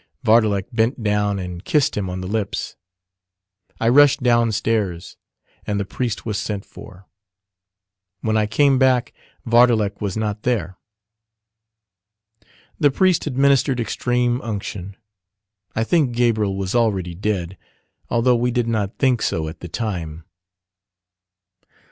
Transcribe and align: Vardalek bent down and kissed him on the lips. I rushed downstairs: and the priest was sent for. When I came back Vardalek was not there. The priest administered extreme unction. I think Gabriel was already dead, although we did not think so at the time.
Vardalek 0.23 0.65
bent 0.73 1.03
down 1.03 1.37
and 1.37 1.63
kissed 1.63 1.95
him 1.95 2.09
on 2.09 2.21
the 2.21 2.27
lips. 2.27 2.75
I 3.79 3.87
rushed 3.87 4.23
downstairs: 4.23 5.15
and 5.67 5.79
the 5.79 5.85
priest 5.85 6.25
was 6.25 6.39
sent 6.39 6.65
for. 6.65 7.07
When 8.21 8.35
I 8.35 8.47
came 8.47 8.79
back 8.79 9.13
Vardalek 9.45 10.01
was 10.01 10.17
not 10.17 10.41
there. 10.41 10.75
The 12.79 12.89
priest 12.89 13.27
administered 13.27 13.79
extreme 13.79 14.41
unction. 14.41 14.97
I 15.75 15.83
think 15.83 16.15
Gabriel 16.15 16.55
was 16.57 16.73
already 16.73 17.13
dead, 17.13 17.55
although 18.09 18.35
we 18.35 18.49
did 18.49 18.67
not 18.67 18.97
think 18.97 19.21
so 19.21 19.47
at 19.47 19.59
the 19.59 19.67
time. 19.69 20.23